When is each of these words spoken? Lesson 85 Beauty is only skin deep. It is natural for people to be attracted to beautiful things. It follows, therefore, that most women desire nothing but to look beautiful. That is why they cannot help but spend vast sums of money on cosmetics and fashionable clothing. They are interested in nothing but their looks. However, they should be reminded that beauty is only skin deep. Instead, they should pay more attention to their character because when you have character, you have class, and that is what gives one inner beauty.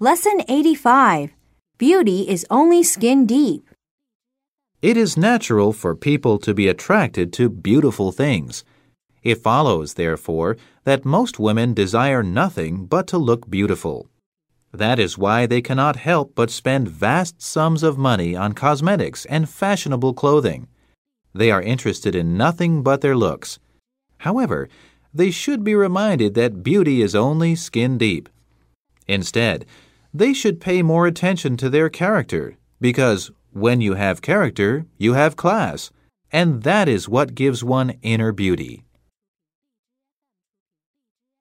Lesson 0.00 0.42
85 0.46 1.32
Beauty 1.76 2.28
is 2.30 2.46
only 2.50 2.84
skin 2.84 3.26
deep. 3.26 3.68
It 4.80 4.96
is 4.96 5.16
natural 5.16 5.72
for 5.72 5.96
people 5.96 6.38
to 6.38 6.54
be 6.54 6.68
attracted 6.68 7.32
to 7.32 7.48
beautiful 7.48 8.12
things. 8.12 8.62
It 9.24 9.42
follows, 9.42 9.94
therefore, 9.94 10.56
that 10.84 11.04
most 11.04 11.40
women 11.40 11.74
desire 11.74 12.22
nothing 12.22 12.86
but 12.86 13.08
to 13.08 13.18
look 13.18 13.50
beautiful. 13.50 14.08
That 14.72 15.00
is 15.00 15.18
why 15.18 15.46
they 15.46 15.60
cannot 15.60 15.96
help 15.96 16.32
but 16.36 16.52
spend 16.52 16.86
vast 16.86 17.42
sums 17.42 17.82
of 17.82 17.98
money 17.98 18.36
on 18.36 18.52
cosmetics 18.52 19.24
and 19.24 19.48
fashionable 19.48 20.14
clothing. 20.14 20.68
They 21.34 21.50
are 21.50 21.60
interested 21.60 22.14
in 22.14 22.36
nothing 22.36 22.84
but 22.84 23.00
their 23.00 23.16
looks. 23.16 23.58
However, 24.18 24.68
they 25.12 25.32
should 25.32 25.64
be 25.64 25.74
reminded 25.74 26.34
that 26.34 26.62
beauty 26.62 27.02
is 27.02 27.16
only 27.16 27.56
skin 27.56 27.98
deep. 27.98 28.28
Instead, 29.08 29.66
they 30.18 30.34
should 30.34 30.60
pay 30.60 30.82
more 30.82 31.06
attention 31.06 31.56
to 31.56 31.70
their 31.70 31.88
character 31.88 32.56
because 32.80 33.30
when 33.52 33.80
you 33.80 33.94
have 33.94 34.20
character, 34.20 34.84
you 34.98 35.14
have 35.14 35.36
class, 35.36 35.92
and 36.32 36.64
that 36.64 36.88
is 36.88 37.08
what 37.08 37.36
gives 37.36 37.62
one 37.62 37.94
inner 38.02 38.32
beauty. 38.32 38.84